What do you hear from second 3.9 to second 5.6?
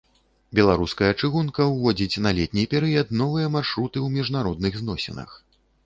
ў міжнародных зносінах.